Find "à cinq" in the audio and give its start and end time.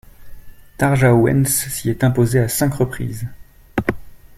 2.39-2.73